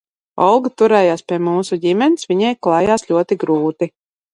Olga 0.45 0.71
turējās 0.83 1.21
pie 1.29 1.39
mūsu 1.49 1.81
ģimenes, 1.85 2.29
viņai 2.33 2.57
klājās 2.69 3.11
ļoti 3.15 3.43
grūti. 3.49 3.95